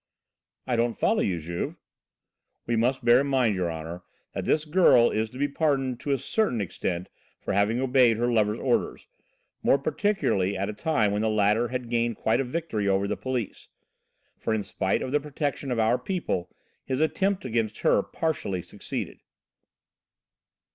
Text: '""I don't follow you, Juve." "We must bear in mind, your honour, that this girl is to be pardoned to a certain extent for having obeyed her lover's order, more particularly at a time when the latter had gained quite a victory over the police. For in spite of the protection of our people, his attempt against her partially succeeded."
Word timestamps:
'""I 0.65 0.75
don't 0.75 0.97
follow 0.97 1.19
you, 1.19 1.37
Juve." 1.39 1.75
"We 2.65 2.75
must 2.75 3.05
bear 3.05 3.19
in 3.21 3.27
mind, 3.27 3.53
your 3.53 3.71
honour, 3.71 4.01
that 4.33 4.45
this 4.45 4.65
girl 4.65 5.11
is 5.11 5.29
to 5.29 5.37
be 5.37 5.47
pardoned 5.47 5.99
to 5.99 6.11
a 6.11 6.17
certain 6.17 6.59
extent 6.59 7.07
for 7.39 7.53
having 7.53 7.79
obeyed 7.79 8.17
her 8.17 8.31
lover's 8.31 8.57
order, 8.59 8.97
more 9.61 9.77
particularly 9.77 10.57
at 10.57 10.69
a 10.69 10.73
time 10.73 11.11
when 11.11 11.21
the 11.21 11.29
latter 11.29 11.67
had 11.67 11.87
gained 11.87 12.15
quite 12.15 12.39
a 12.39 12.43
victory 12.43 12.87
over 12.87 13.07
the 13.07 13.15
police. 13.15 13.69
For 14.39 14.55
in 14.55 14.63
spite 14.63 15.03
of 15.03 15.11
the 15.11 15.19
protection 15.19 15.69
of 15.69 15.77
our 15.77 15.99
people, 15.99 16.49
his 16.83 16.99
attempt 16.99 17.45
against 17.45 17.81
her 17.81 18.01
partially 18.01 18.63
succeeded." 18.63 19.19